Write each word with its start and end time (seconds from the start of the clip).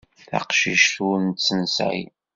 Taqcict 0.29 0.95
ur 1.09 1.17
tt-nesɛi. 1.29 2.03